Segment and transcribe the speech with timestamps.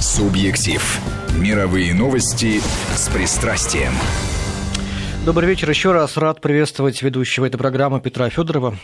[0.00, 0.98] Субъектив.
[1.36, 2.62] Мировые новости
[2.94, 3.92] с пристрастием.
[5.26, 6.16] Добрый вечер еще раз.
[6.16, 8.74] Рад приветствовать ведущего этой программы Петра Федорова.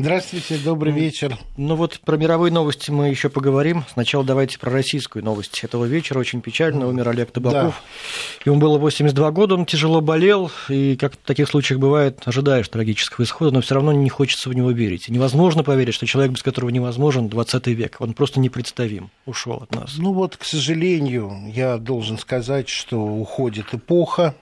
[0.00, 1.36] Здравствуйте, добрый вечер.
[1.56, 3.82] Ну вот про мировые новости мы еще поговорим.
[3.92, 6.20] Сначала давайте про российскую новость этого вечера.
[6.20, 6.86] Очень печально.
[6.86, 7.82] Умер Олег Табаков.
[8.44, 8.48] Да.
[8.48, 10.52] Ему было 82 года, он тяжело болел.
[10.68, 14.54] И как в таких случаях бывает, ожидаешь трагического исхода, но все равно не хочется в
[14.54, 15.08] него верить.
[15.08, 19.96] невозможно поверить, что человек, без которого невозможен 20 век, он просто непредставим, ушел от нас.
[19.98, 24.36] Ну вот, к сожалению, я должен сказать, что уходит эпоха,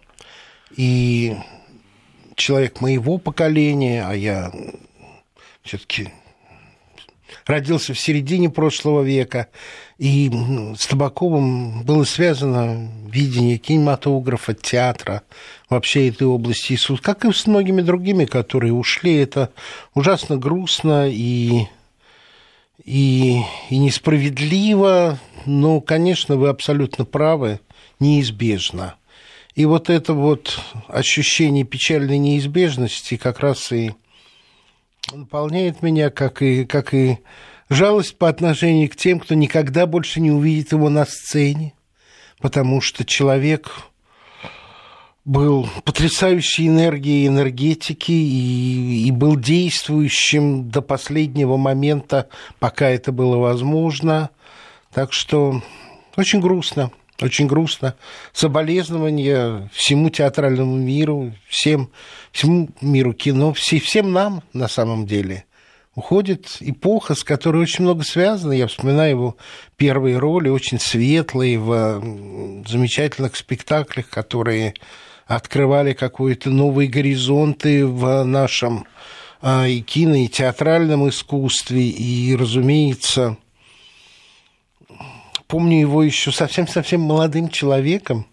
[0.76, 1.34] и
[2.34, 4.52] человек моего поколения, а я
[5.66, 6.10] все-таки
[7.46, 9.48] родился в середине прошлого века,
[9.98, 10.30] и
[10.76, 15.22] с Табаковым было связано видение кинематографа, театра,
[15.68, 19.16] вообще этой области искусства, как и с многими другими, которые ушли.
[19.16, 19.50] Это
[19.94, 21.66] ужасно грустно и,
[22.84, 23.40] и,
[23.70, 27.60] и несправедливо, но, конечно, вы абсолютно правы,
[28.00, 28.96] неизбежно.
[29.54, 33.92] И вот это вот ощущение печальной неизбежности как раз и
[35.12, 37.18] наполняет меня, как и, как и
[37.68, 41.74] жалость по отношению к тем, кто никогда больше не увидит его на сцене,
[42.40, 43.70] потому что человек
[45.24, 52.28] был потрясающей энергией, энергетики и, и был действующим до последнего момента,
[52.60, 54.30] пока это было возможно.
[54.92, 55.62] Так что
[56.16, 56.92] очень грустно.
[57.20, 57.94] Очень грустно.
[58.32, 61.90] Соболезнования всему театральному миру, всем,
[62.30, 65.44] всему миру кино, все, всем нам на самом деле.
[65.94, 68.52] Уходит эпоха, с которой очень много связано.
[68.52, 69.36] Я вспоминаю его
[69.78, 72.02] первые роли, очень светлые, в
[72.68, 74.74] замечательных спектаклях, которые
[75.26, 78.86] открывали какие-то новые горизонты в нашем
[79.40, 81.88] а, и кино, и театральном искусстве.
[81.88, 83.38] И, разумеется,
[85.46, 88.26] помню его еще совсем-совсем молодым человеком,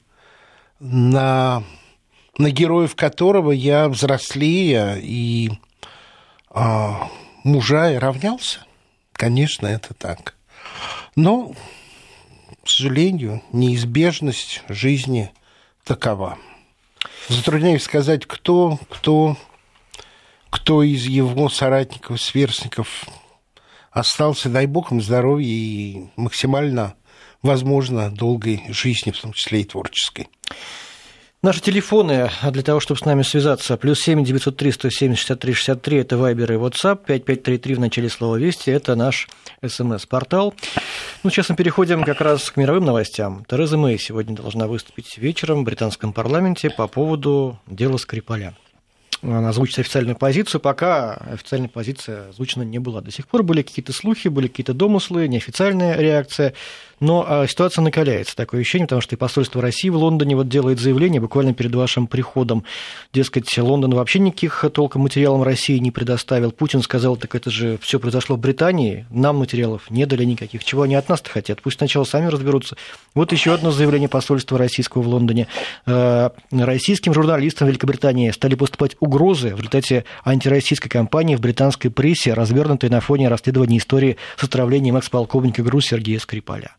[0.80, 1.64] на,
[2.38, 5.52] на героев которого я взрослея и
[6.50, 7.10] а,
[7.44, 8.66] мужа равнялся.
[9.14, 10.36] Конечно, это так.
[11.16, 11.54] Но,
[12.64, 15.32] к сожалению, неизбежность жизни
[15.84, 16.38] такова.
[17.30, 19.38] Затрудняюсь сказать, кто, кто,
[20.50, 23.06] кто из его соратников, сверстников
[23.92, 26.96] остался, дай бог им здоровья и максимально
[27.44, 30.30] возможно, долгой жизни, в том числе и творческой.
[31.44, 36.18] Наши телефоны для того, чтобы с нами связаться, плюс 7 903 170 63 63, это
[36.18, 39.28] Вайбер и WhatsApp, 5533 в начале слова «Вести», это наш
[39.62, 40.54] СМС-портал.
[41.22, 43.44] Ну, сейчас мы переходим как раз к мировым новостям.
[43.50, 48.56] Тереза Мэй сегодня должна выступить вечером в британском парламенте по поводу дела Скрипаля
[49.24, 53.02] озвучить официальную позицию, пока официальная позиция озвучена не была.
[53.02, 56.54] До сих пор были какие-то слухи, были какие-то домыслы, неофициальная реакция.
[57.04, 60.80] Но а, ситуация накаляется, такое ощущение, потому что и посольство России в Лондоне вот делает
[60.80, 62.64] заявление буквально перед вашим приходом.
[63.12, 66.54] Дескать, Лондон вообще никаких толком материалов России не предоставил.
[66.54, 70.64] Путин сказал, так это же все произошло в Британии, нам материалов не дали никаких.
[70.64, 71.62] Чего они от нас-то хотят?
[71.62, 72.78] Пусть сначала сами разберутся.
[73.16, 75.48] Вот еще одно заявление посольства российского в Лондоне.
[75.86, 82.90] Э, российским журналистам Великобритании стали поступать угрозы в результате антироссийской кампании в британской прессе, развернутой
[82.90, 86.78] на фоне расследования истории с отравлением экс-полковника ГРУ Сергея Скрипаля.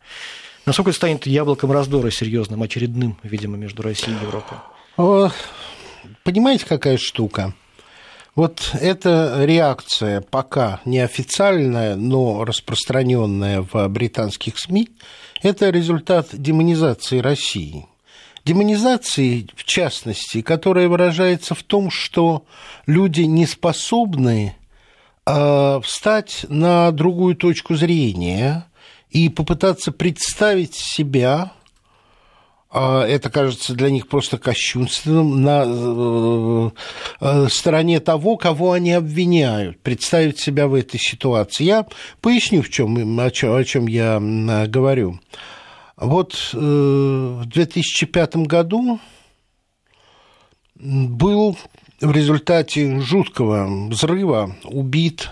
[0.66, 4.58] Насколько это станет яблоком раздора серьезным, очередным, видимо, между Россией и Европой?
[6.22, 7.54] Понимаете, какая штука?
[8.34, 14.88] Вот эта реакция пока неофициальная, но распространенная в британских СМИ,
[15.42, 17.86] это результат демонизации России.
[18.44, 22.44] Демонизации, в частности, которая выражается в том, что
[22.86, 24.56] люди не способны
[25.26, 28.66] э, встать на другую точку зрения,
[29.14, 31.52] и попытаться представить себя,
[32.69, 36.70] а, это кажется для них просто кощунственным, на э,
[37.20, 41.62] э, стороне того, кого они обвиняют, представить себя в этой ситуации.
[41.62, 41.86] Я
[42.20, 44.19] поясню, в чем, о, чем, о чем я
[44.66, 45.20] говорю.
[45.96, 48.99] Вот э, в 2005 году
[50.75, 51.56] был
[52.00, 55.31] в результате жуткого взрыва убит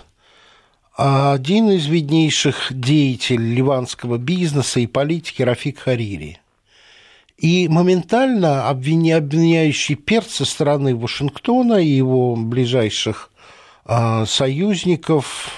[0.95, 6.39] один из виднейших деятелей ливанского бизнеса и политики Рафик Харири.
[7.37, 13.31] И моментально обвиняющий перц со стороны Вашингтона и его ближайших
[13.85, 15.51] а, союзников,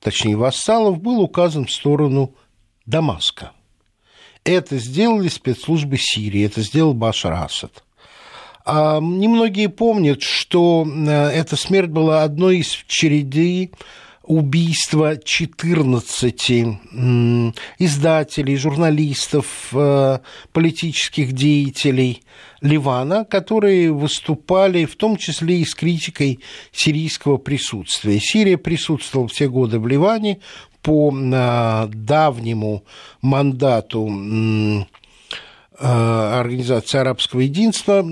[0.00, 2.34] точнее вассалов, был указан в сторону
[2.84, 3.52] Дамаска.
[4.44, 7.84] Это сделали спецслужбы Сирии, это сделал Башар Асад.
[8.64, 13.70] А немногие помнят, что э, эта смерть была одной из череды
[14.28, 16.78] убийство 14
[17.78, 20.18] издателей, журналистов, э,
[20.52, 22.22] политических деятелей
[22.60, 26.40] Ливана, которые выступали в том числе и с критикой
[26.72, 28.20] сирийского присутствия.
[28.20, 30.40] Сирия присутствовала все годы в Ливане
[30.82, 32.84] по э, давнему
[33.22, 34.84] мандату э,
[35.80, 38.04] Организации арабского единства,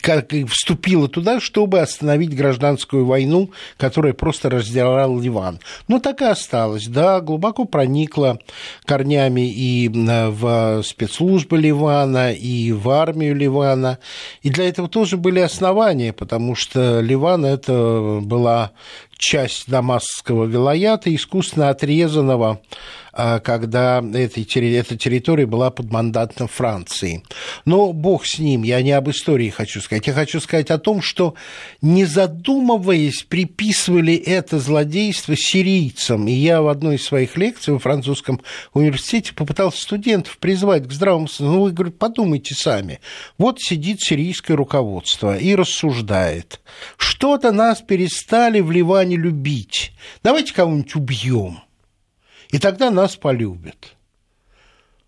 [0.00, 5.60] как вступила туда, чтобы остановить гражданскую войну, которая просто разделяла Ливан.
[5.88, 8.38] Но так и осталось, да, глубоко проникла
[8.84, 13.98] корнями и в спецслужбы Ливана, и в армию Ливана.
[14.42, 18.72] И для этого тоже были основания, потому что Ливан это была
[19.18, 22.60] часть Дамасского вилаята, искусственно отрезанного
[23.20, 27.24] а, когда эта территория была под мандатом Франции.
[27.64, 30.06] Но бог с ним, я не об истории хочу сказать.
[30.06, 31.34] Я хочу сказать о том, что,
[31.82, 36.28] не задумываясь, приписывали это злодейство сирийцам.
[36.28, 38.40] И я в одной из своих лекций во французском
[38.72, 41.54] университете попытался студентов призвать к здравому смыслу.
[41.54, 43.00] Ну, вы, говорю, подумайте сами.
[43.36, 46.60] Вот сидит сирийское руководство и рассуждает.
[46.96, 49.90] Что-то нас перестали в Ливане любить.
[50.22, 51.58] Давайте кого-нибудь убьем.
[52.50, 53.96] И тогда нас полюбят.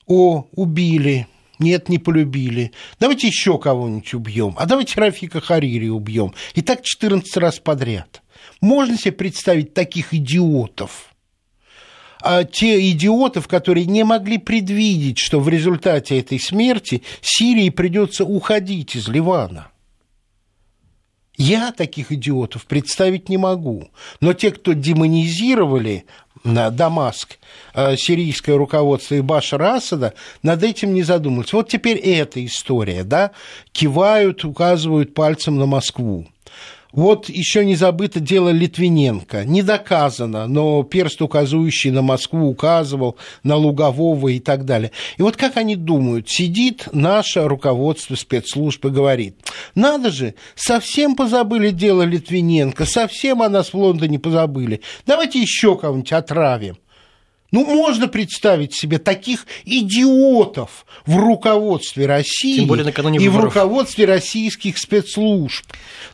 [0.07, 1.27] О, убили.
[1.59, 2.73] Нет, не полюбили.
[2.99, 4.55] Давайте еще кого-нибудь убьем.
[4.59, 6.35] А давайте Рафика Харири убьем.
[6.55, 8.23] И так 14 раз подряд.
[8.61, 11.15] Можно себе представить таких идиотов?
[12.23, 18.97] А те идиотов, которые не могли предвидеть, что в результате этой смерти Сирии придется уходить
[18.97, 19.70] из Ливана.
[21.43, 23.89] Я таких идиотов представить не могу.
[24.21, 26.05] Но те, кто демонизировали
[26.45, 27.39] Дамаск,
[27.73, 31.57] э, сирийское руководство и Башара Асада, над этим не задумываются.
[31.57, 33.31] Вот теперь эта история, да,
[33.73, 36.27] кивают, указывают пальцем на Москву.
[36.93, 39.45] Вот еще не забыто дело Литвиненко.
[39.45, 44.91] Не доказано, но перст, указывающий на Москву, указывал на Лугового и так далее.
[45.17, 49.37] И вот как они думают, сидит наше руководство спецслужб и говорит,
[49.75, 54.81] надо же, совсем позабыли дело Литвиненко, совсем о нас в Лондоне позабыли.
[55.07, 56.77] Давайте еще кого-нибудь отравим.
[57.51, 63.53] Ну, можно представить себе таких идиотов в руководстве России Тем более накануне и выборов.
[63.53, 65.65] в руководстве российских спецслужб.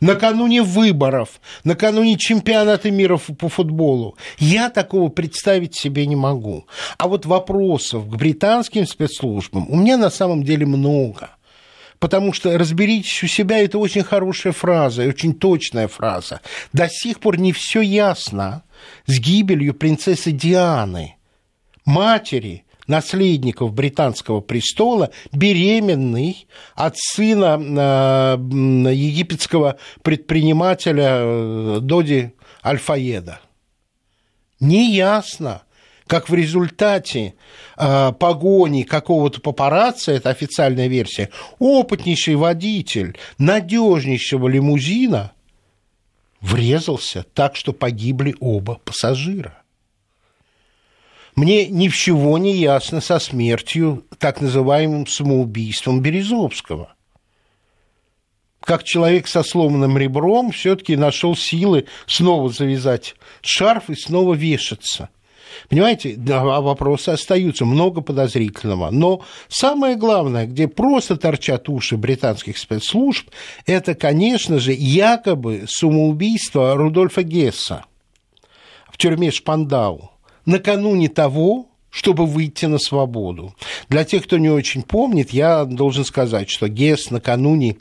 [0.00, 4.16] Накануне выборов, накануне чемпионата мира по футболу.
[4.38, 6.66] Я такого представить себе не могу.
[6.98, 11.30] А вот вопросов к британским спецслужбам у меня на самом деле много.
[11.98, 16.40] Потому что разберитесь у себя, это очень хорошая фраза, очень точная фраза.
[16.72, 18.64] До сих пор не все ясно
[19.06, 21.16] с гибелью принцессы Дианы
[21.86, 32.32] матери наследников британского престола, беременный от сына э, египетского предпринимателя э, Доди
[32.64, 33.40] Альфаеда.
[34.60, 35.62] Неясно,
[36.06, 37.34] как в результате
[37.76, 45.32] э, погони какого-то папарацци, это официальная версия, опытнейший водитель надежнейшего лимузина
[46.40, 49.62] врезался так, что погибли оба пассажира.
[51.36, 56.94] Мне ничего не ясно со смертью, так называемым самоубийством Березовского.
[58.60, 65.10] Как человек со сломанным ребром все-таки нашел силы снова завязать шарф и снова вешаться.
[65.68, 68.90] Понимаете, да, вопросы остаются, много подозрительного.
[68.90, 73.28] Но самое главное, где просто торчат уши британских спецслужб,
[73.66, 77.84] это, конечно же, якобы самоубийство Рудольфа Гесса
[78.90, 80.15] в тюрьме Шпандау
[80.46, 83.54] накануне того, чтобы выйти на свободу.
[83.88, 87.76] Для тех, кто не очень помнит, я должен сказать, что Гесс накануне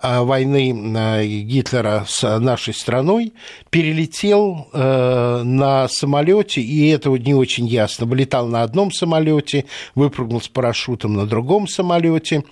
[0.00, 3.34] а, войны а, Гитлера с нашей страной
[3.70, 8.12] перелетел э, на самолете, и это не очень ясно.
[8.12, 12.42] Летал на одном самолете, выпрыгнул с парашютом на другом самолете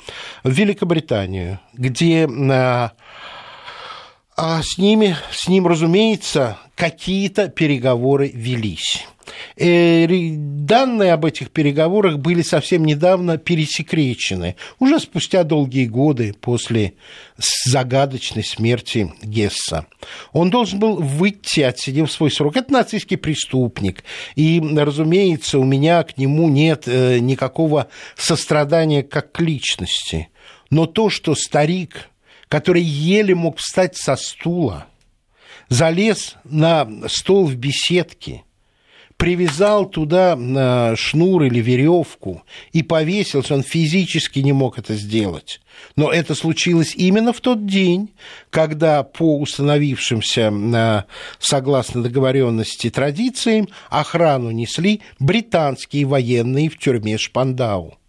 [0.45, 2.29] в Великобританию, где
[4.43, 9.07] а, с ними, с ним, разумеется, какие-то переговоры велись.
[9.57, 16.95] Э, данные об этих переговорах были совсем недавно пересекречены, уже спустя долгие годы после
[17.37, 19.87] загадочной смерти Гесса.
[20.33, 22.57] Он должен был выйти, отсидев свой срок.
[22.57, 24.05] Это нацистский преступник.
[24.37, 30.31] И, разумеется, у меня к нему нет э, никакого сострадания как к личности.
[30.71, 32.11] Но то, что старик,
[32.51, 34.87] который еле мог встать со стула,
[35.71, 38.45] залез на стол в беседке–
[39.21, 42.43] привязал туда шнур или веревку
[42.73, 45.61] и повесился, он физически не мог это сделать.
[45.95, 48.09] Но это случилось именно в тот день,
[48.49, 51.03] когда по установившимся, э,
[51.39, 58.00] согласно договоренности, традициям, охрану несли британские военные в тюрьме Шпандау.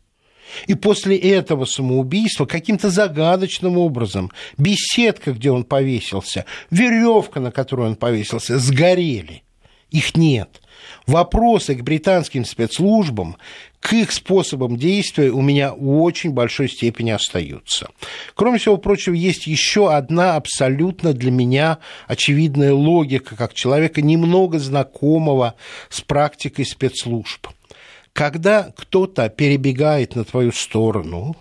[0.68, 7.96] И после этого самоубийства каким-то загадочным образом беседка, где он повесился, веревка, на которую он
[7.96, 9.44] повесился, сгорели.
[9.92, 10.62] Их нет
[11.06, 13.38] вопросы к британским спецслужбам,
[13.80, 17.90] к их способам действия у меня в очень большой степени остаются.
[18.36, 25.56] Кроме всего прочего, есть еще одна абсолютно для меня очевидная логика, как человека немного знакомого
[25.90, 27.48] с практикой спецслужб.
[28.14, 31.36] Когда кто-то перебегает на твою сторону,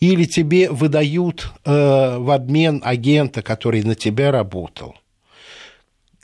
[0.00, 4.94] или тебе выдают э, в обмен агента, который на тебя работал,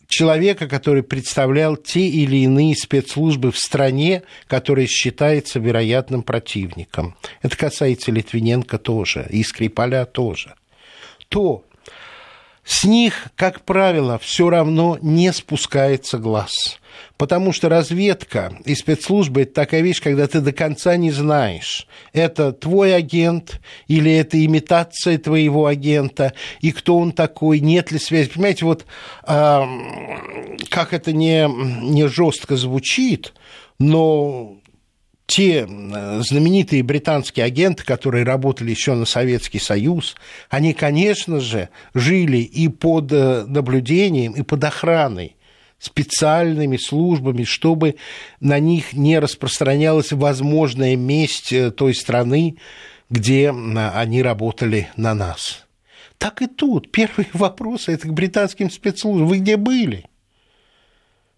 [0.08, 7.16] человека, который представлял те или иные спецслужбы в стране, которая считается вероятным противником.
[7.42, 10.54] Это касается Литвиненко тоже, и Скрипаля тоже.
[11.28, 11.64] То
[12.64, 16.78] с них, как правило, все равно не спускается глаз.
[17.16, 22.52] Потому что разведка и спецслужбы– это такая вещь, когда ты до конца не знаешь, это
[22.52, 28.30] твой агент или это имитация твоего агента, и кто он такой, нет ли связи.
[28.30, 28.86] Понимаете, вот
[29.26, 29.62] э,
[30.70, 33.34] как это не, не жестко звучит,
[33.78, 34.58] но
[35.28, 40.16] те знаменитые британские агенты, которые работали еще на Советский Союз,
[40.48, 45.36] они, конечно же, жили и под э, наблюдением, и под охраной
[45.78, 47.96] специальными службами, чтобы
[48.40, 52.56] на них не распространялась возможная месть э, той страны,
[53.10, 55.66] где они работали на нас.
[56.18, 56.90] Так и тут.
[56.90, 59.28] Первый вопрос– это к британским спецслужбам.
[59.28, 60.04] Вы где были?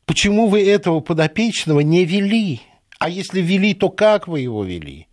[0.07, 2.61] Почему вы этого подопечного не вели?
[2.99, 5.07] А если вели, то как вы его вели?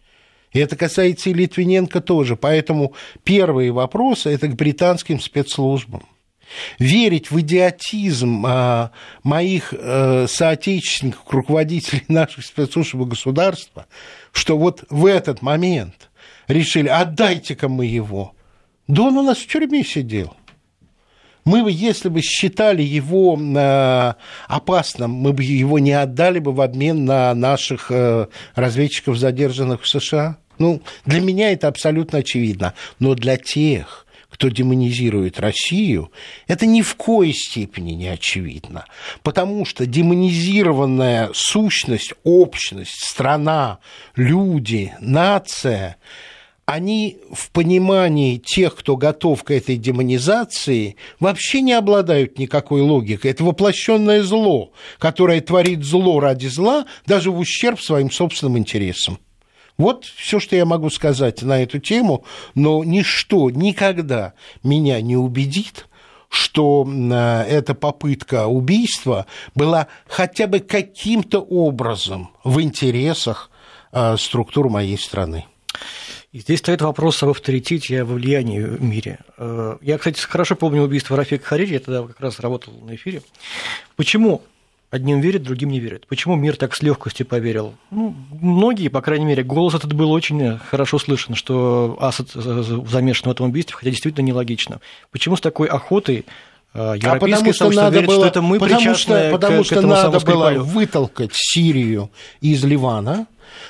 [0.53, 2.35] И это касается и Литвиненко тоже.
[2.35, 2.93] Поэтому
[3.23, 6.03] первые вопросы– это к британским спецслужбам
[6.79, 8.91] верить в идиотизм а,
[9.23, 13.87] моих а, соотечественников, руководителей наших спецслужб и государства,
[14.31, 16.09] что вот в этот момент
[16.47, 18.33] решили, отдайте-ка мы его.
[18.87, 20.35] Да он у нас в тюрьме сидел.
[21.47, 24.13] Мы бы, если бы считали его э,
[24.49, 29.87] опасным, мы бы его не отдали бы в обмен на наших э, разведчиков, задержанных в
[29.87, 30.39] США.
[30.59, 32.73] Ну, для меня это абсолютно очевидно.
[32.99, 34.05] Но для тех,
[34.37, 36.11] кто демонизирует Россию,
[36.45, 38.85] это ни в коей степени не очевидно.
[39.23, 43.79] Потому что демонизированная сущность, общность, страна,
[44.15, 45.97] люди, нация
[46.67, 53.31] они в понимании тех, кто готов к этой демонизации, вообще не обладают никакой логикой.
[53.31, 59.17] Это воплощенное зло, которое творит зло ради зла, даже в ущерб своим собственным интересам.
[59.77, 65.87] Вот все, что я могу сказать на эту тему, но ничто никогда меня не убедит,
[66.29, 73.49] что э, эта попытка убийства была хотя бы каким-то образом в интересах
[73.91, 75.45] э, структур моей страны.
[76.33, 79.19] И здесь стоит вопрос об авторитете и о влиянии в мире.
[79.37, 83.21] Э, я, кстати, хорошо помню убийство Рафика Харири, я тогда как раз работал на эфире.
[83.95, 84.41] Почему
[84.89, 86.07] Одним верят, другим не верят.
[86.07, 87.73] Почему мир так с легкостью поверил?
[87.91, 93.33] Ну, многие, по крайней мере, голос этот был очень хорошо слышен, что Асад замешан в
[93.33, 94.79] этом убийстве, хотя действительно нелогично.
[95.11, 96.25] Почему с такой охотой
[96.73, 99.65] а европейское а потому что надо верит, было, что это мы потому что, потому к,
[99.65, 103.27] что к надо было вытолкать Сирию из Ливана,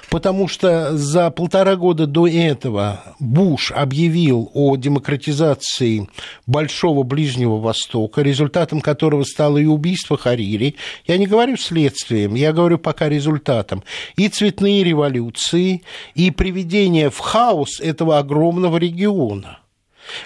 [0.10, 6.08] потому что за полтора года до этого Буш объявил о демократизации
[6.46, 10.76] Большого Ближнего Востока, результатом которого стало и убийство Харири.
[11.06, 13.84] Я не говорю следствием, я говорю пока результатом.
[14.16, 15.84] И цветные революции,
[16.16, 19.60] и приведение в хаос этого огромного региона.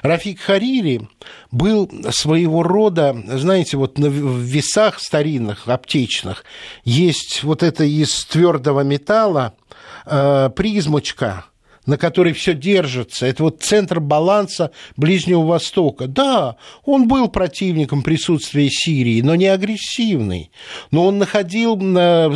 [0.02, 1.08] Рафик Харири
[1.52, 6.44] был своего рода, знаете, вот в весах старинных, аптечных,
[6.84, 9.54] есть вот это из твердого металла
[10.06, 11.46] э, призмочка,
[11.86, 13.26] на которой все держится.
[13.26, 16.08] Это вот центр баланса Ближнего Востока.
[16.08, 20.52] Да, он был противником присутствия Сирии, но не агрессивный.
[20.92, 22.28] Но он находил э,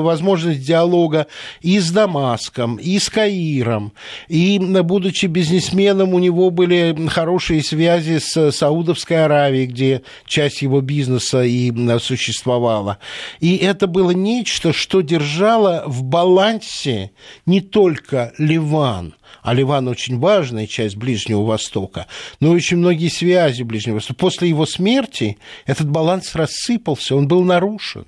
[0.00, 1.28] возможность диалога
[1.62, 3.94] и с Дамаском, и с Каиром.
[4.28, 11.42] И, будучи бизнесменом, у него были хорошие связи с Саудовской Аравией, где часть его бизнеса
[11.42, 12.98] и существовала.
[13.40, 17.12] И это было нечто, что держало в балансе
[17.46, 22.08] не то только Ливан, а Ливан очень важная часть Ближнего Востока,
[22.40, 24.18] но очень многие связи Ближнего Востока.
[24.18, 28.04] После его смерти этот баланс рассыпался, он был нарушен.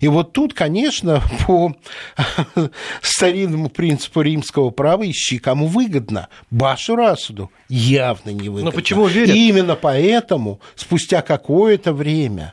[0.00, 1.74] И вот тут, конечно, по
[3.00, 6.28] старинному принципу римского права ищи, кому выгодно.
[6.50, 8.70] Башу Расуду явно не выгодно.
[8.70, 9.34] Но почему верят?
[9.34, 12.52] И именно поэтому спустя какое-то время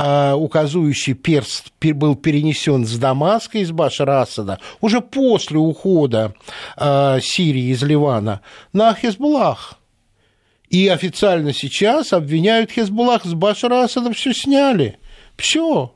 [0.00, 6.34] а указывающий перст был перенесен с Дамаска из Башара Асада уже после ухода
[6.76, 8.40] а, Сирии из Ливана
[8.72, 9.74] на Хезбулах.
[10.70, 13.34] И официально сейчас обвиняют Хезбулах с
[13.82, 14.98] Асада все сняли.
[15.36, 15.92] Все.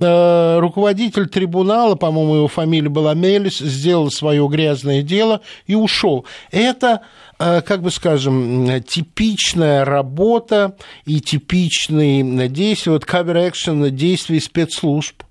[0.00, 6.24] Э, руководитель трибунала, по-моему, его фамилия была Мелис, сделал свое грязное дело и ушел.
[6.52, 7.02] Это,
[7.38, 15.22] э, как бы скажем, типичная работа и типичные действия, вот action действий спецслужб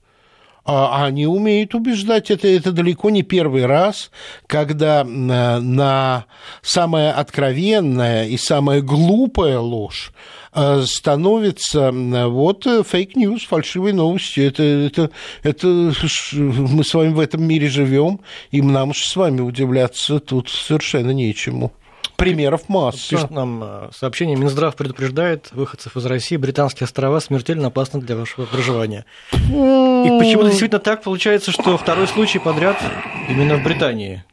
[0.70, 2.30] а они умеют убеждать.
[2.30, 4.12] Это, это далеко не первый раз,
[4.48, 6.26] когда на, на
[6.62, 10.37] самая откровенная и самая глупая ложь э,
[10.86, 14.42] становится вот fake news, фальшивые новости.
[14.42, 15.12] Это, это,
[15.44, 18.22] это мы с вами в этом мире живем,
[18.52, 21.72] и нам же с вами удивляться тут совершенно нечему.
[22.18, 23.10] Примеров масса.
[23.10, 24.36] Пишет нам э, сообщение.
[24.36, 29.06] Минздрав предупреждает выходцев из России, британские острова смертельно опасны для вашего проживания.
[29.34, 32.82] И почему-то действительно так получается, что второй случай подряд
[33.30, 34.24] именно в Британии.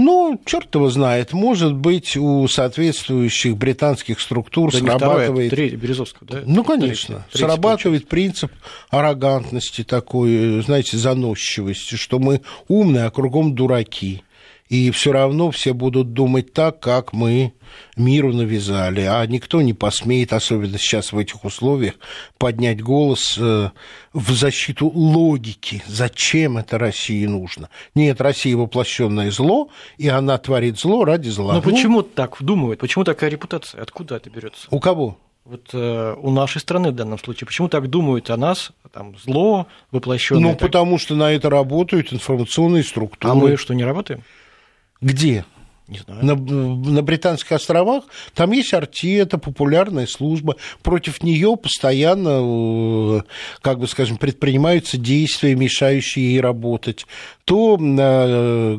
[0.00, 5.50] Ну, черт его знает, может быть, у соответствующих британских структур да срабатывает...
[5.50, 6.42] Третий, Березовского, да?
[6.46, 8.52] Ну, конечно, третий, срабатывает третий принцип
[8.90, 14.22] арогантности такой, знаете, заносчивости, что мы умные, а кругом дураки
[14.68, 17.54] и все равно все будут думать так, как мы
[17.96, 21.94] миру навязали, а никто не посмеет, особенно сейчас в этих условиях,
[22.38, 23.70] поднять голос э,
[24.12, 25.82] в защиту логики.
[25.86, 27.68] Зачем это России нужно?
[27.94, 31.54] Нет, Россия воплощенное зло, и она творит зло ради зла.
[31.54, 32.80] Но ну, почему так думают?
[32.80, 33.82] Почему такая репутация?
[33.82, 34.66] Откуда это берется?
[34.70, 35.18] У кого?
[35.48, 37.46] вот э, у нашей страны в данном случае.
[37.46, 40.42] Почему так думают о нас, там, зло воплощенное?
[40.42, 40.60] Ну, так...
[40.60, 43.32] потому что на это работают информационные структуры.
[43.32, 44.22] А мы что, не работаем?
[45.00, 45.44] Где?
[45.88, 46.22] Не знаю.
[46.22, 50.56] На, на Британских островах там есть Арти, это популярная служба.
[50.82, 53.20] Против нее постоянно, э,
[53.62, 57.06] как бы скажем, предпринимаются действия, мешающие ей работать.
[57.46, 58.76] То э,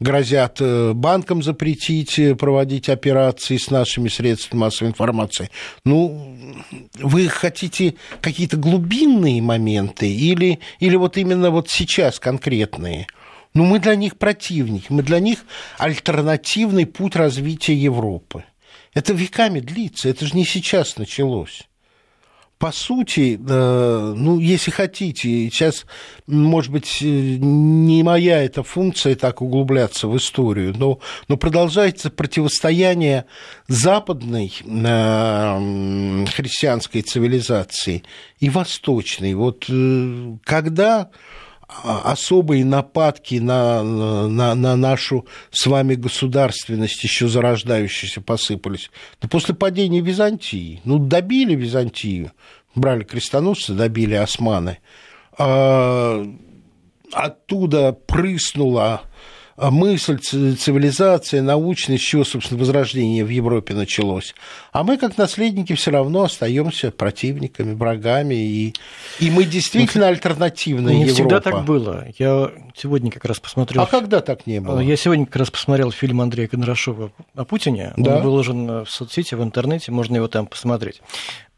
[0.00, 5.48] грозят э, банкам запретить проводить операции с нашими средствами массовой информации.
[5.82, 6.36] Ну,
[6.98, 13.06] вы хотите какие-то глубинные моменты или, или вот именно вот сейчас конкретные?
[13.54, 15.44] Ну, мы для них противники, мы для них
[15.78, 18.44] альтернативный путь развития Европы.
[18.94, 21.68] Это веками длится, это же не сейчас началось.
[22.58, 25.86] По сути, э, ну, если хотите, сейчас,
[26.26, 33.26] может быть, не моя эта функция так углубляться в историю, но, но продолжается противостояние
[33.68, 38.02] западной э, христианской цивилизации
[38.40, 39.34] и восточной.
[39.34, 41.10] Вот э, когда
[41.68, 48.90] особые нападки на, на, на нашу с вами государственность, еще зарождающуюся, посыпались.
[49.20, 52.32] Да после падения Византии, ну, добили Византию,
[52.74, 54.78] брали крестоносцы, добили османы,
[55.36, 56.26] а,
[57.12, 59.07] оттуда прыснула а
[59.58, 64.34] мысль, цивилизация, научность, с чего, собственно, возрождение в Европе началось.
[64.72, 68.74] А мы, как наследники, все равно остаемся противниками, врагами, и,
[69.18, 71.14] и мы действительно ну, альтернативная не Европа.
[71.14, 72.06] всегда так было.
[72.18, 73.82] Я сегодня как раз посмотрел...
[73.82, 74.78] А когда так не было?
[74.78, 77.92] Я сегодня как раз посмотрел фильм Андрея Кондрашова о Путине.
[77.96, 78.16] Да?
[78.16, 81.02] Он выложен в соцсети, в интернете, можно его там посмотреть.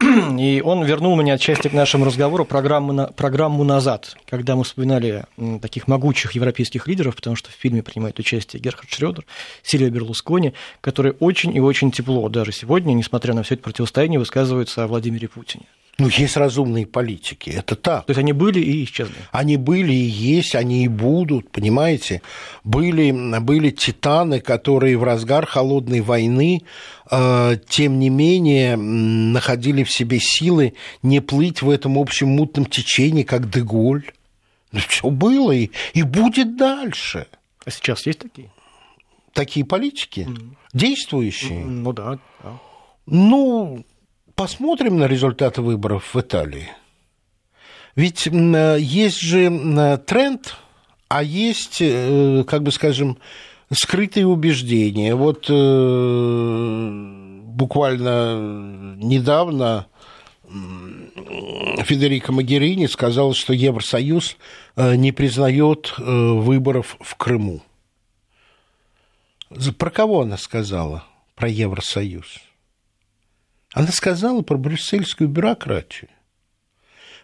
[0.01, 5.27] И он вернул меня отчасти к нашему разговору программу, на, программу «Назад», когда мы вспоминали
[5.61, 9.27] таких могучих европейских лидеров, потому что в фильме принимает участие Герхард Шрёдер,
[9.63, 14.85] Сильвия Берлускони, которые очень и очень тепло даже сегодня, несмотря на все это противостояние, высказываются
[14.85, 15.67] о Владимире Путине.
[16.01, 18.07] Ну, есть разумные политики, это так.
[18.07, 19.15] То есть они были и исчезли?
[19.33, 22.23] Они были и есть, они и будут, понимаете?
[22.65, 23.11] Были,
[23.41, 26.63] были титаны, которые в разгар холодной войны,
[27.11, 33.23] э, тем не менее, находили в себе силы не плыть в этом общем мутном течении,
[33.23, 34.11] как Деголь.
[34.73, 37.27] Ну, все было и, и будет дальше.
[37.67, 38.51] А сейчас есть такие?
[39.35, 40.21] Такие политики?
[40.21, 40.55] Mm.
[40.73, 41.65] Действующие?
[41.65, 42.59] Ну да, да.
[43.05, 43.85] Ну,
[44.41, 46.71] посмотрим на результаты выборов в Италии.
[47.95, 50.57] Ведь есть же тренд,
[51.09, 53.19] а есть, э, как бы скажем,
[53.71, 55.15] скрытые убеждения.
[55.15, 56.91] Вот э,
[57.49, 59.89] буквально недавно
[61.85, 64.39] Федерико Магерини сказала, что Евросоюз
[64.75, 67.61] э, не признает э, выборов в Крыму.
[69.77, 71.05] Про кого она сказала?
[71.35, 72.39] Про Евросоюз.
[73.73, 76.11] Она сказала про брюссельскую бюрократию.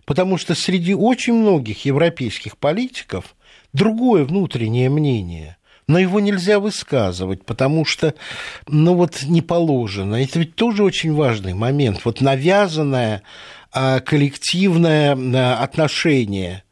[0.04, 3.34] Потому что среди очень многих европейских политиков
[3.72, 5.56] другое внутреннее мнение
[5.88, 8.14] но его нельзя высказывать, потому что,
[8.66, 10.16] ну вот, не положено.
[10.16, 12.00] Это ведь тоже очень важный момент.
[12.04, 13.22] Вот навязанное
[13.72, 16.62] а, коллективное а, отношение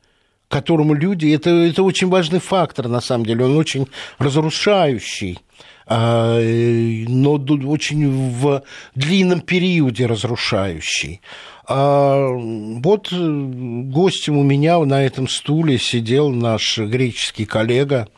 [0.49, 1.35] которому люди...
[1.35, 3.45] Это, это очень важный фактор, на самом деле.
[3.45, 5.41] Он очень разрушающий
[5.87, 8.63] но очень в
[8.95, 11.21] длинном периоде разрушающий.
[11.69, 18.09] Вот гостем у меня на этом стуле сидел наш греческий коллега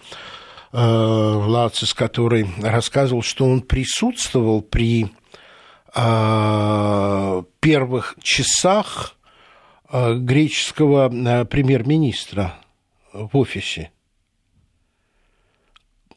[0.73, 5.11] Лацис, который рассказывал, что он присутствовал при
[7.61, 9.17] первых часах
[9.91, 12.55] греческого премьер-министра
[13.13, 13.91] в офисе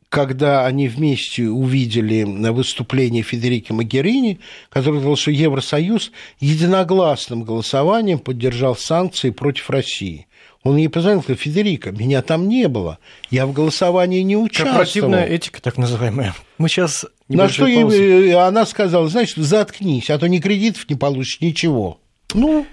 [0.09, 9.29] когда они вместе увидели выступление Федерики Магерини, который сказал, что Евросоюз единогласным голосованием поддержал санкции
[9.29, 10.27] против России.
[10.63, 12.97] Он ей позвонил, сказал, Федерика, меня там не было,
[13.29, 14.71] я в голосовании не участвовал.
[14.71, 16.35] Корпоративная этика, так называемая.
[16.57, 17.05] Мы сейчас...
[17.29, 22.01] На что ей, она сказала, значит, заткнись, а то ни кредитов не получишь, ничего.
[22.33, 22.65] Ну,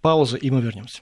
[0.00, 1.00] пауза, и мы вернемся.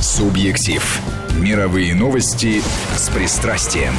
[0.00, 1.00] Субъектив.
[1.38, 2.62] Мировые новости
[2.96, 3.94] с пристрастием.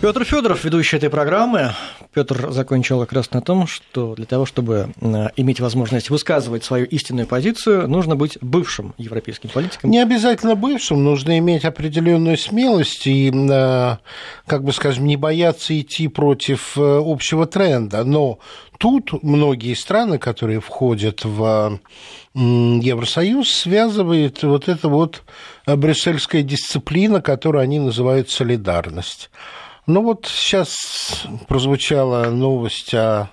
[0.00, 1.72] Петр Федоров, ведущий этой программы.
[2.14, 6.86] Петр закончил как раз на том, что для того, чтобы э, иметь возможность высказывать свою
[6.86, 9.90] истинную позицию, нужно быть бывшим европейским политиком.
[9.90, 13.96] Не обязательно бывшим, нужно иметь определенную смелость и, э,
[14.46, 18.04] как бы скажем, не бояться идти против э, общего тренда.
[18.04, 18.38] Но
[18.78, 21.80] тут многие страны, которые входят в
[22.34, 25.24] Евросоюз, связывает вот эта вот
[25.66, 29.28] брюссельская дисциплина, которую они называют солидарность.
[29.88, 33.30] Ну вот сейчас прозвучала новость о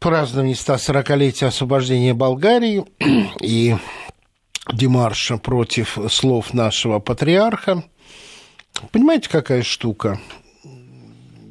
[0.00, 2.84] праздновании 140-летия освобождения Болгарии
[3.40, 3.76] и
[4.72, 7.84] демарша против слов нашего патриарха.
[8.90, 10.20] Понимаете, какая штука?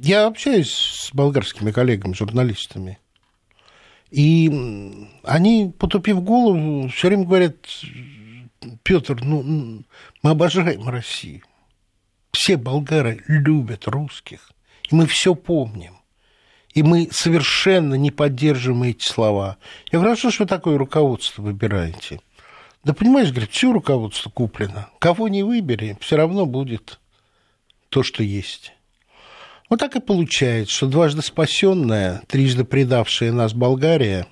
[0.01, 2.99] Я общаюсь с болгарскими коллегами, журналистами,
[4.11, 7.55] и они, потупив голову, все время говорят,
[8.83, 9.85] Петр, ну,
[10.21, 11.43] мы обожаем Россию
[12.35, 14.51] все болгары любят русских,
[14.89, 15.97] и мы все помним.
[16.73, 19.57] И мы совершенно не поддерживаем эти слова.
[19.91, 22.19] Я говорю, а что вы такое руководство выбираете?
[22.83, 24.89] Да понимаешь, говорит, все руководство куплено.
[24.99, 26.99] Кого не выбери, все равно будет
[27.89, 28.73] то, что есть.
[29.69, 34.27] Вот так и получается, что дважды спасенная, трижды предавшая нас Болгария,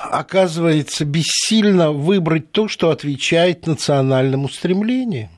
[0.00, 5.28] оказывается бессильно выбрать то, что отвечает национальному стремлению.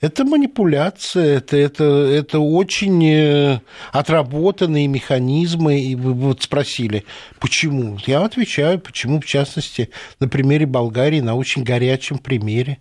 [0.00, 3.60] Это манипуляция, это, это, это очень э,
[3.92, 5.78] отработанные механизмы.
[5.80, 7.04] И вы вот спросили,
[7.38, 7.98] почему?
[8.06, 12.78] Я отвечаю, почему, в частности, на примере Болгарии, на очень горячем примере.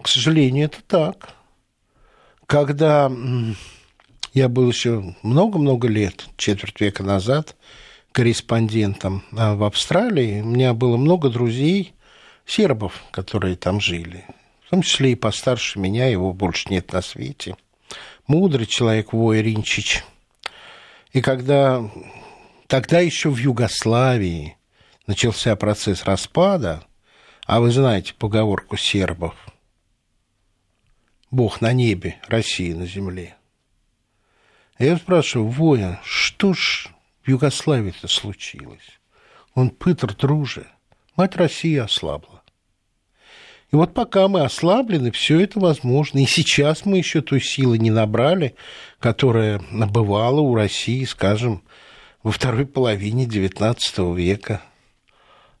[0.00, 1.30] К сожалению, это так.
[2.44, 3.10] Когда
[4.34, 7.56] я был еще много-много лет, четверть века назад,
[8.14, 11.92] корреспондентом а, в Австралии, у меня было много друзей,
[12.46, 14.24] сербов, которые там жили
[14.66, 17.56] в том числе и постарше меня, его больше нет на свете.
[18.26, 20.02] Мудрый человек Вой Ринчич.
[21.12, 21.88] И когда
[22.66, 24.56] тогда еще в Югославии
[25.06, 26.82] начался процесс распада,
[27.46, 29.34] а вы знаете поговорку сербов,
[31.30, 33.36] Бог на небе, Россия на земле.
[34.78, 36.88] Я спрашиваю, Воя, что ж
[37.24, 39.00] в Югославии-то случилось?
[39.54, 40.66] Он, Пытр, друже,
[41.16, 42.42] мать России ослабла.
[43.72, 46.18] И вот пока мы ослаблены, все это возможно.
[46.18, 48.54] И сейчас мы еще той силы не набрали,
[49.00, 51.64] которая бывала у России, скажем,
[52.22, 54.62] во второй половине XIX века,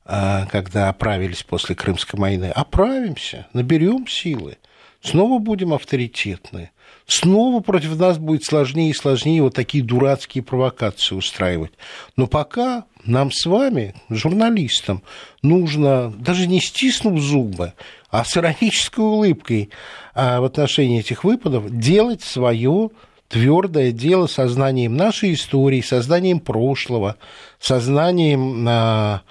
[0.04, 2.52] а, когда оправились после Крымской войны.
[2.54, 4.58] Оправимся, наберем силы,
[5.00, 6.70] снова будем авторитетны,
[7.06, 11.72] снова против нас будет сложнее и сложнее вот такие дурацкие провокации устраивать.
[12.16, 15.02] Но пока нам с вами, журналистам,
[15.42, 17.74] нужно, даже не стиснув зубы,
[18.10, 19.70] а с иронической улыбкой
[20.14, 22.90] а, в отношении этих выпадов делать свое
[23.28, 27.16] твердое дело сознанием нашей истории, сознанием прошлого,
[27.58, 29.22] сознанием а,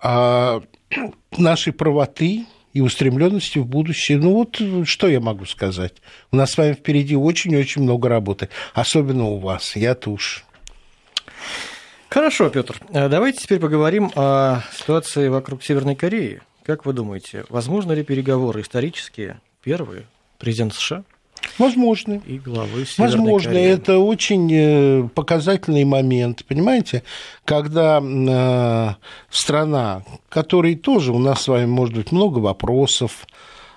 [0.00, 0.62] а,
[1.36, 4.18] нашей правоты и устремленности в будущее.
[4.18, 5.94] Ну вот что я могу сказать?
[6.30, 9.76] У нас с вами впереди очень-очень много работы, особенно у вас.
[9.76, 10.44] Я-то уж
[12.08, 12.78] Хорошо, Петр.
[12.90, 16.42] Э, давайте теперь поговорим о ситуации вокруг Северной Кореи.
[16.62, 20.04] Как вы думаете, возможно ли переговоры исторические, первые,
[20.38, 21.04] президент США
[21.58, 22.20] Возможно.
[22.26, 23.70] И главы Северной Возможно, Кореи.
[23.72, 27.02] это очень э, показательный момент, понимаете,
[27.44, 28.94] когда э,
[29.30, 33.26] страна, которой тоже у нас с вами может быть много вопросов,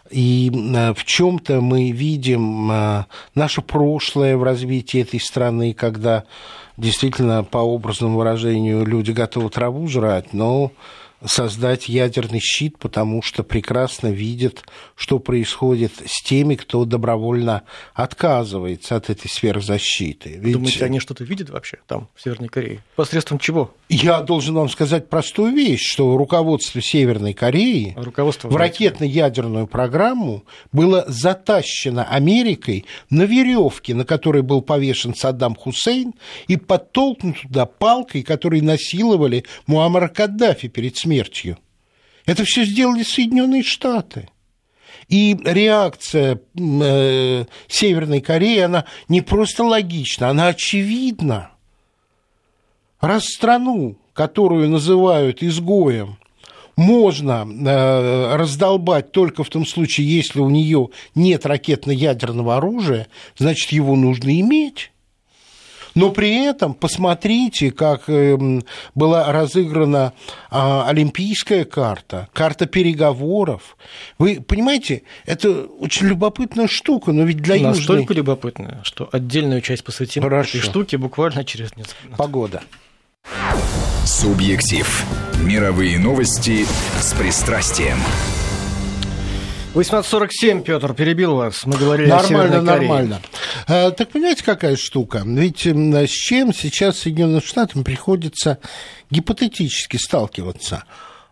[0.10, 2.72] и э, в чем-то мы видим
[3.36, 6.24] наше прошлое в развитии этой страны, когда
[6.78, 10.72] действительно, по образному выражению, люди готовы траву жрать, но
[11.24, 14.64] создать ядерный щит, потому что прекрасно видят,
[14.96, 20.38] что происходит с теми, кто добровольно отказывается от этой сферозащиты.
[20.38, 20.54] Ведь...
[20.54, 22.84] Думаете, они что-то видят вообще там, в Северной Корее?
[22.96, 23.74] Посредством чего?
[23.88, 30.44] Я должен вам сказать простую вещь, что руководство Северной Кореи а руководство в ракетно-ядерную программу
[30.72, 36.14] было затащено Америкой на веревке, на которой был повешен Саддам Хусейн,
[36.48, 41.58] и подтолкнут туда палкой, которой насиловали Муаммара Каддафи перед смертью.
[42.26, 44.30] Это все сделали Соединенные Штаты.
[45.08, 51.52] И реакция э, Северной Кореи, она не просто логична, она очевидна.
[53.00, 56.18] Раз страну, которую называют изгоем,
[56.76, 63.96] можно э, раздолбать только в том случае, если у нее нет ракетно-ядерного оружия, значит, его
[63.96, 64.92] нужно иметь.
[65.96, 70.14] Но при этом посмотрите, как эм, была разыграна
[70.52, 73.78] а, олимпийская карта, карта переговоров.
[74.20, 78.18] Вы понимаете, это очень любопытная штука, но ведь для Настолько Южной...
[78.18, 80.58] любопытная, что отдельную часть посвятим Хорошо.
[80.58, 82.18] этой штуке буквально через несколько минут.
[82.18, 82.62] Погода.
[84.06, 85.06] Субъектив.
[85.42, 86.66] Мировые новости
[87.00, 87.98] с пристрастием.
[89.76, 91.66] 18.47, Петр, перебил вас.
[91.66, 93.20] Мы говорили нормально, о Нормально,
[93.68, 93.92] нормально.
[93.92, 95.24] Так понимаете, какая штука?
[95.26, 98.60] Ведь с чем сейчас Соединенным Штатам приходится
[99.10, 100.86] гипотетически сталкиваться?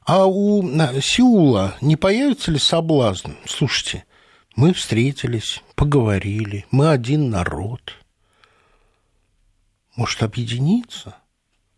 [0.05, 0.61] А у
[1.01, 3.31] Сеула не появится ли соблазн?
[3.45, 4.03] Слушайте,
[4.57, 7.93] мы встретились, поговорили, мы один народ.
[9.95, 11.15] Может, объединиться?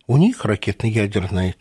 [0.08, 1.54] У них ракетно-ядерные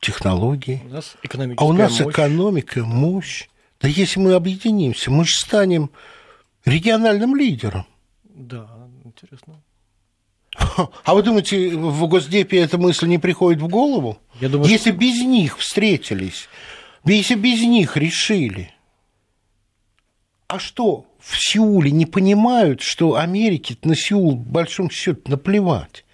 [0.00, 1.16] технологии, у нас
[1.58, 2.08] а у нас мощь.
[2.10, 3.48] экономика, мощь.
[3.80, 5.90] Да если мы объединимся, мы же станем
[6.64, 7.86] региональным лидером.
[8.24, 8.68] Да,
[9.04, 9.62] интересно.
[11.04, 14.18] А вы думаете, в Госдепе эта мысль не приходит в голову?
[14.40, 14.98] Я думаю, если что...
[14.98, 16.48] без них встретились,
[17.04, 18.72] если без них решили.
[20.48, 26.04] А что, в Сеуле не понимают, что Америке на Сеул, в большом счете, наплевать?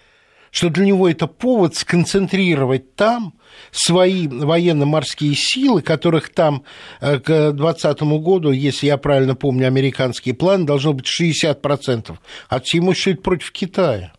[0.55, 3.35] Что для него это повод сконцентрировать там
[3.73, 6.63] свои военно-морские силы, которых там
[7.01, 12.17] э, к 2020 году, если я правильно помню американский план, должно быть 60%.
[12.49, 14.13] От всего, что это против Китая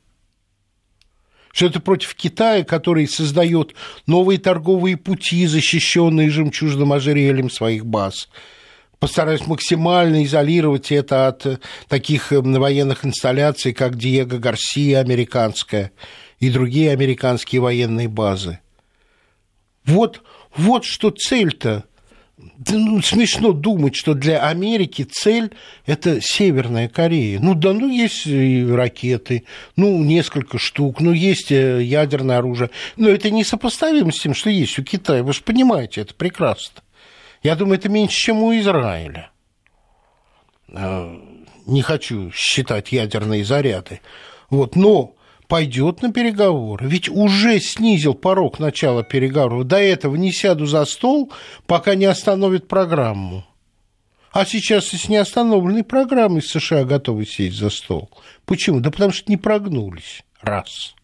[1.54, 3.76] что это против Китая, который создает
[4.08, 8.28] новые торговые пути, защищенные жемчужным ожерельем своих баз.
[9.00, 15.92] Постараюсь максимально изолировать это от э, таких э, военных инсталляций, как Диего Гарсия американская
[16.40, 18.60] и другие американские военные базы.
[19.86, 20.22] Вот,
[20.56, 21.84] вот что цель-то.
[22.70, 25.52] ну, смешно думать, что для Америки цель–
[25.86, 27.40] это Северная Корея.
[27.40, 29.44] Ну да, ну есть и ракеты,
[29.76, 32.70] ну несколько штук, ну есть э, ядерное оружие.
[32.96, 35.24] Но это не сопоставимо с тем, что есть у Китая.
[35.24, 36.82] Вы же понимаете, это прекрасно.
[37.46, 39.30] Я думаю, это меньше, чем у Израиля.
[40.68, 41.16] Э,
[41.68, 44.02] не хочу считать ядерные заряды.
[44.50, 45.14] Вот, но
[45.48, 46.88] пойдет на переговоры.
[46.88, 49.68] Ведь уже снизил порог начала переговоров.
[49.68, 51.32] До этого не сяду за стол,
[51.68, 53.46] пока не остановит программу.
[54.32, 58.10] А сейчас с неостановленной программой США готовы сесть за стол.
[58.46, 58.80] Почему?
[58.80, 60.24] Да потому что не прогнулись.
[60.42, 60.96] Раз.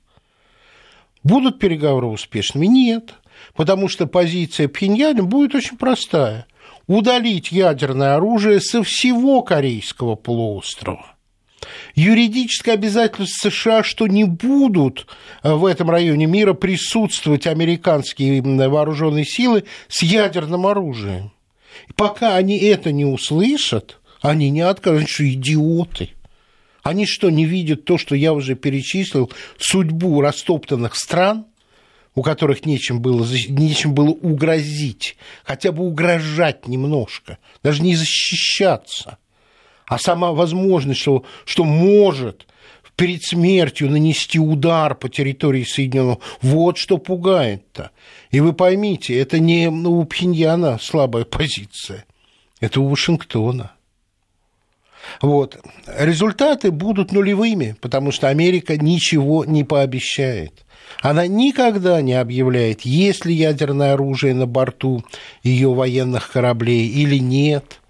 [1.22, 2.66] Будут переговоры успешными?
[2.66, 3.14] Нет.
[3.56, 6.46] Потому что позиция Пхеньяна будет очень простая.
[6.88, 11.12] Удалить ядерное оружие со всего Корейского полуострова
[11.96, 15.08] юридическое обязательство США, что не будут
[15.44, 21.32] э, в этом районе мира присутствовать американские вооруженные силы с ядерным оружием.
[21.96, 26.10] пока они это не услышат, они не откажут, что идиоты.
[26.84, 31.46] Они что, не видят то, что я уже перечислил, судьбу растоптанных стран,
[32.16, 39.18] у которых нечем было, нечем было угрозить, хотя бы угрожать немножко, даже не защищаться
[39.92, 42.48] а сама возможность, что, что может
[42.96, 47.92] перед смертью нанести удар по территории Соединенных, вот что пугает-то.
[48.30, 52.06] И вы поймите, это не у Пхеньяна слабая позиция,
[52.62, 53.74] это у Вашингтона.
[55.22, 55.60] Вот.
[55.88, 60.64] Результаты будут нулевыми, потому что Америка ничего не пообещает.
[61.02, 65.04] Она никогда не объявляет, есть ли ядерное оружие на борту
[65.44, 67.82] ее военных кораблей или нет.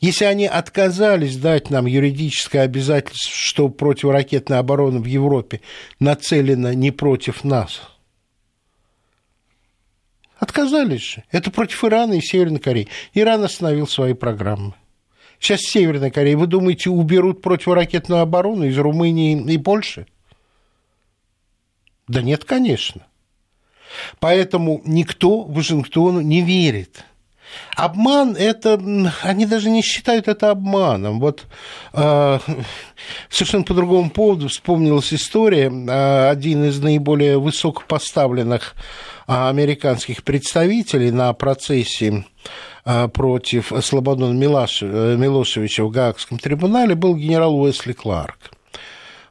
[0.00, 5.60] Если они отказались дать нам юридическое обязательство, что противоракетная оборона в Европе
[6.00, 7.82] нацелена не против нас,
[10.38, 11.24] отказались же.
[11.30, 12.88] Это против Ирана и Северной Кореи.
[13.14, 14.74] Иран остановил свои программы.
[15.38, 20.06] Сейчас Северная Корея, вы думаете, уберут противоракетную оборону из Румынии и Польши?
[22.12, 23.06] Да нет, конечно.
[24.20, 27.06] Поэтому никто Вашингтону не верит.
[27.74, 28.78] Обман это,
[29.22, 31.20] они даже не считают это обманом.
[31.20, 31.46] Вот
[31.94, 32.38] э,
[33.30, 35.70] совершенно по другому поводу вспомнилась история.
[35.70, 38.74] Э, один из наиболее высокопоставленных
[39.26, 42.26] э, американских представителей на процессе
[42.84, 48.50] э, против Слободана Милошевича в Гаагском трибунале был генерал Уэсли Кларк.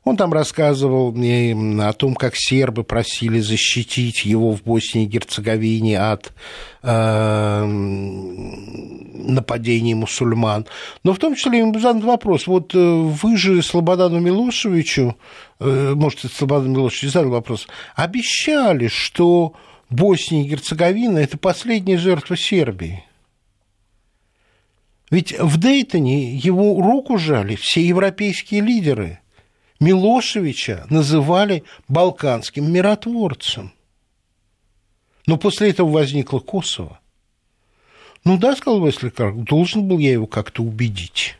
[0.03, 5.99] Он там рассказывал мне о том, как сербы просили защитить его в Боснии и Герцеговине
[5.99, 6.33] от
[6.81, 7.63] э,
[9.23, 10.65] нападений мусульман.
[11.03, 12.47] Но в том числе ему задан вопрос.
[12.47, 15.17] Вот э, вы же Слободану Милошевичу,
[15.59, 19.53] э, может, это Слободан Милошевич задал вопрос, обещали, что
[19.91, 23.03] Босния и Герцеговина– это последняя жертва Сербии.
[25.11, 29.19] Ведь в Дейтоне его руку жали все европейские лидеры–
[29.81, 33.73] Милошевича называли балканским миротворцем.
[35.25, 36.99] Но после этого возникло Косово.
[38.23, 41.35] Ну да, сказал Весли Карк, должен был я его как-то убедить.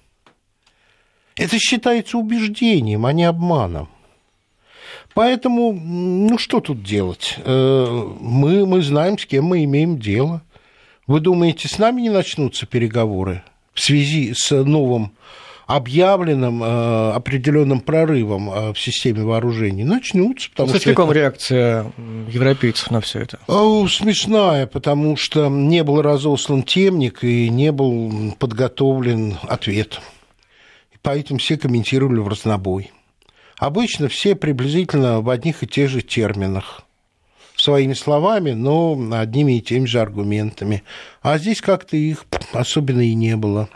[1.36, 3.90] Это считается убеждением, а не обманом.
[5.14, 7.36] Поэтому, ну что тут делать?
[7.46, 7.86] Э,
[8.20, 10.42] мы, мы знаем, с кем мы имеем дело.
[11.06, 15.12] Вы думаете, с нами не начнутся переговоры в связи с новым
[15.76, 20.50] объявленным э, определенным прорывом э, в системе вооружений начнутся.
[20.52, 21.20] Потому Кстати, что каком это...
[21.20, 21.92] реакция
[22.30, 23.40] европейцев на все это?
[23.48, 30.02] О, смешная, потому что не был разослан темник и не был подготовлен ответ.
[30.94, 32.92] И поэтому все комментировали в разнобой.
[33.58, 36.82] Обычно все приблизительно в одних и тех же терминах
[37.56, 40.84] своими словами, но одними и теми же аргументами.
[41.22, 43.70] А здесь как-то их особенно и не было.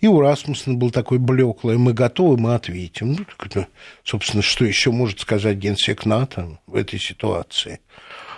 [0.00, 3.12] И у Расмуссена был такой блеклый, мы готовы, мы ответим.
[3.12, 3.68] Ну, так,
[4.02, 7.80] собственно, что еще может сказать генсек НАТО в этой ситуации?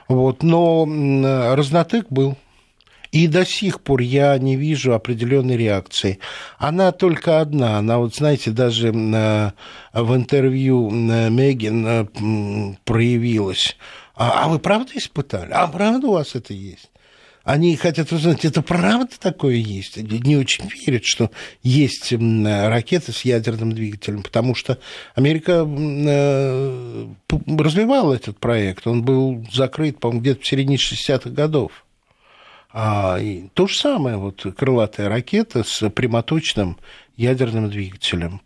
[0.08, 0.84] Вот, но
[1.54, 2.36] разнотык был.
[3.12, 6.18] И до сих пор я не вижу определенной реакции.
[6.58, 7.78] Она только одна.
[7.78, 12.08] Она, вот знаете, даже в интервью Мегин
[12.84, 13.76] проявилась.
[14.14, 15.52] А, а вы правда испытали?
[15.52, 16.90] А правда у вас это есть?
[17.44, 19.98] Они хотят узнать, это правда такое есть?
[19.98, 21.30] Они не очень верят, что
[21.62, 24.78] есть ракеты с ядерным двигателем, потому что
[25.14, 27.06] Америка э,
[27.46, 28.86] развивала этот проект.
[28.86, 31.84] Он был закрыт, по-моему, где-то в середине 60-х годов.
[32.72, 36.78] А, и то же самое, вот крылатая ракета с прямоточным
[37.16, 38.40] ядерным двигателем.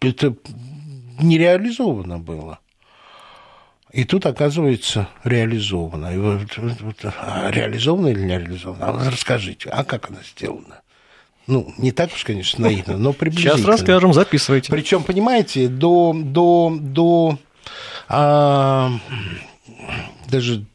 [0.00, 0.34] Это
[1.20, 2.60] не реализовано было.
[3.92, 6.14] И тут, оказывается, реализовано.
[6.14, 8.86] И вот, вот, вот, а реализовано или не реализовано?
[8.86, 10.82] А расскажите, а как она сделана?
[11.46, 13.56] Ну, не так уж, конечно, наивно, но приблизительно.
[13.56, 14.70] Сейчас расскажем, записывайте.
[14.70, 17.38] Причем, понимаете, до, до, до
[18.06, 18.92] а,
[20.28, 20.66] даже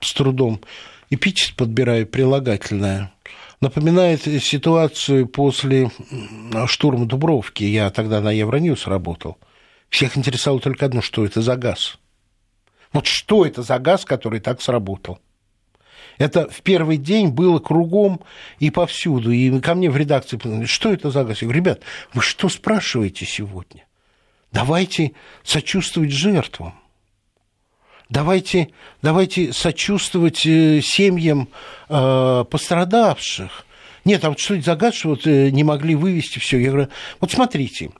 [0.00, 0.60] с трудом
[1.10, 3.12] эпичество подбираю прилагательное.
[3.60, 5.92] Напоминает ситуацию после
[6.66, 7.62] штурма Дубровки.
[7.62, 9.38] Я тогда на Евроньюз работал.
[9.88, 11.98] Всех интересовало только одно, что это за газ–
[12.92, 15.18] вот что это за газ, который так сработал?
[16.18, 18.20] Это в первый день было кругом
[18.58, 19.30] и повсюду.
[19.30, 21.42] И ко мне в редакции что это за газ?
[21.42, 23.84] Я говорю, ребят, вы что спрашиваете сегодня?
[24.52, 26.74] Давайте сочувствовать жертвам.
[28.10, 28.68] Давайте,
[29.00, 31.48] давайте сочувствовать э, семьям
[31.88, 33.64] э, пострадавших.
[34.04, 36.58] Нет, а вот что это за газ, что вот э, не могли вывести все?
[36.58, 36.88] Я говорю,
[37.20, 37.90] вот смотрите,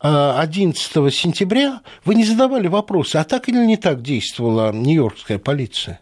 [0.00, 6.00] 11 э, сентября вы не задавали вопросы, а так или не так действовала Нью-Йоркская полиция?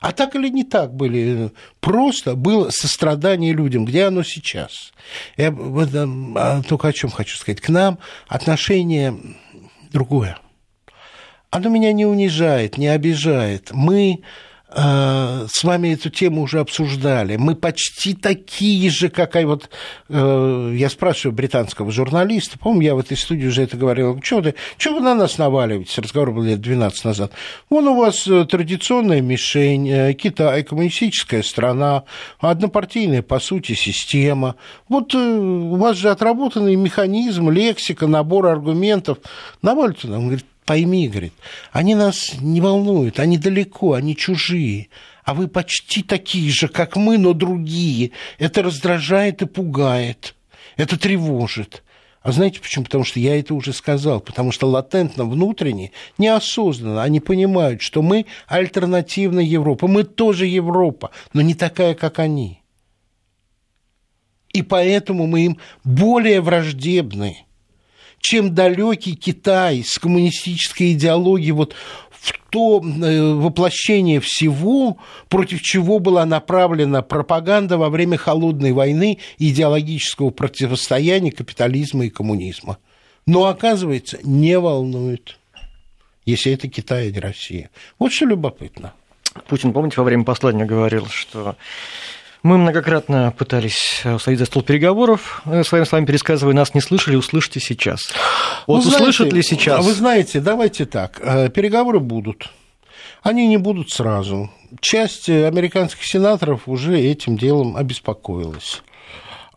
[0.00, 1.52] А так или не так были?
[1.80, 3.84] Просто было сострадание людям.
[3.84, 4.92] Где оно сейчас?
[5.36, 7.60] Я а, только о чем хочу сказать.
[7.60, 9.14] К нам отношение
[9.92, 10.38] другое.
[11.50, 13.72] Оно меня не унижает, не обижает.
[13.72, 17.36] Мы э, с вами эту тему уже обсуждали.
[17.36, 19.68] Мы почти такие же, как и вот...
[20.08, 24.54] Э, я спрашиваю британского журналиста, помню, я в этой студии уже это говорил, что ты,
[24.78, 25.98] что вы на нас наваливаетесь?
[25.98, 27.32] Разговор был лет 12 назад.
[27.68, 32.04] Вон у вас э, традиционная мишень, э, Китай, коммунистическая страна,
[32.38, 34.56] однопартийная, по сути, система.
[34.88, 39.18] Вот э, у вас же отработанный механизм, лексика, набор аргументов.
[39.62, 41.32] Навалите нам, говорит, пойми, говорит,
[41.72, 44.88] они нас не волнуют, они далеко, они чужие,
[45.24, 48.12] а вы почти такие же, как мы, но другие.
[48.38, 50.36] Это раздражает и пугает,
[50.76, 51.82] это тревожит.
[52.22, 52.84] А знаете почему?
[52.84, 54.20] Потому что я это уже сказал.
[54.20, 59.88] Потому что латентно, внутренне, неосознанно они понимают, что мы альтернативная Европа.
[59.88, 62.62] Мы тоже Европа, но не такая, как они.
[64.52, 67.44] И поэтому мы им более враждебны
[68.20, 71.74] чем далекий Китай с коммунистической идеологией вот
[72.10, 74.98] в то э, воплощение всего,
[75.28, 82.78] против чего была направлена пропаганда во время холодной войны идеологического противостояния капитализма и коммунизма.
[83.26, 85.38] Но, оказывается, не волнует,
[86.26, 87.70] если это Китай или Россия.
[87.98, 88.92] Вот что любопытно.
[89.46, 91.56] Путин, помните, во время послания говорил, что
[92.42, 95.42] мы многократно пытались э, усадить за стол переговоров.
[95.44, 98.12] Э, своими словами пересказывая, нас не слышали, услышите сейчас.
[98.66, 99.84] Вот ну, услышат ли сейчас?
[99.84, 101.20] Вы знаете, давайте так.
[101.22, 102.48] Э, переговоры будут.
[103.22, 104.50] Они не будут сразу.
[104.80, 108.82] Часть американских сенаторов уже этим делом обеспокоилась.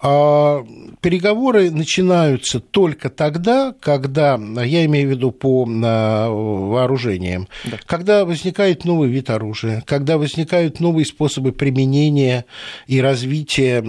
[0.05, 0.65] А
[0.99, 7.77] переговоры начинаются только тогда, когда, я имею в виду по вооружениям, да.
[7.85, 12.43] когда возникает новый вид оружия, когда возникают новые способы применения
[12.85, 13.81] и развития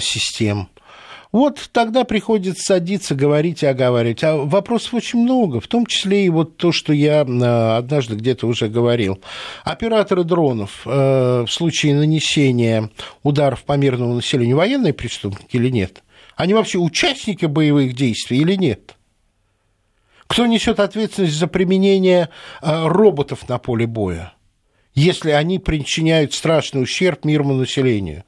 [0.00, 0.68] систем.
[1.32, 4.24] Вот тогда приходится садиться, говорить и оговаривать.
[4.24, 8.48] А вопросов очень много, в том числе и вот то, что я а, однажды где-то
[8.48, 9.20] уже говорил.
[9.62, 12.90] Операторы дронов э, в случае нанесения
[13.22, 16.02] ударов по мирному населению военные преступники или нет?
[16.34, 18.96] Они вообще участники боевых действий или нет?
[20.26, 22.28] Кто несет ответственность за применение
[22.60, 24.32] э, роботов на поле боя,
[24.94, 28.24] если они причиняют страшный ущерб мирному населению?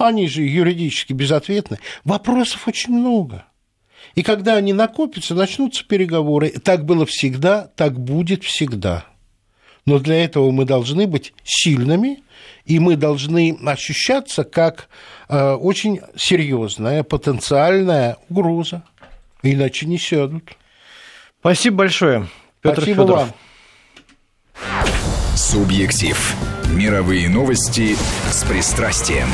[0.00, 1.78] Они же юридически безответны.
[2.04, 3.44] Вопросов очень много.
[4.14, 6.48] И когда они накопятся, начнутся переговоры.
[6.50, 9.04] Так было всегда, так будет всегда.
[9.84, 12.22] Но для этого мы должны быть сильными,
[12.64, 14.88] и мы должны ощущаться как
[15.28, 18.82] э, очень серьезная потенциальная угроза.
[19.42, 20.56] Иначе не сядут.
[21.40, 22.26] Спасибо большое.
[22.62, 23.34] Петр Спасибо Федоров.
[24.64, 25.36] вам.
[25.36, 26.36] Субъектив.
[26.70, 27.96] Мировые новости
[28.30, 29.28] с пристрастием.